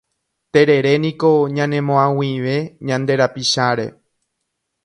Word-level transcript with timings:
Tereréniko 0.53 1.29
ñanemo'ag̃uive 1.55 2.57
ñande 2.87 3.13
rapicháre. 3.19 3.87